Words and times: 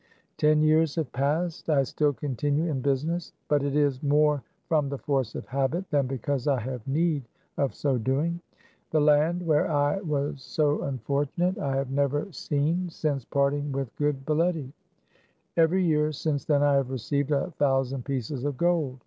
Ten 0.37 0.63
years 0.63 0.95
have 0.95 1.11
passed. 1.13 1.69
I 1.69 1.83
still 1.83 2.11
continue 2.11 2.63
in 2.63 2.77
Q 2.77 2.79
^, 2.79 2.81
business. 2.81 3.33
But 3.47 3.61
it 3.61 3.75
is 3.75 4.01
more 4.01 4.41
from 4.67 4.89
the 4.89 4.97
force 4.97 5.35
of 5.35 5.45
habit 5.45 5.87
% 5.89 5.91
than 5.91 6.07
because 6.07 6.47
I 6.47 6.59
have 6.61 6.87
need 6.87 7.27
of 7.55 7.75
so 7.75 7.99
doing. 7.99 8.41
That 8.89 9.01
land 9.01 9.45
where 9.45 9.69
I 9.69 9.99
was 9.99 10.41
so 10.41 10.81
unfortunate 10.81 11.59
I 11.59 11.75
have 11.75 11.91
never 11.91 12.31
seen 12.31 12.89
since 12.89 13.25
parting 13.25 13.71
with 13.71 13.95
good 13.95 14.25
Baletty. 14.25 14.71
Every 15.55 15.83
year 15.85 16.11
since 16.11 16.45
then 16.45 16.63
I 16.63 16.73
have 16.77 16.89
received 16.89 17.29
a 17.29 17.53
thou 17.59 17.83
sand 17.83 18.03
pieces 18.05 18.43
of 18.43 18.57
gold. 18.57 18.97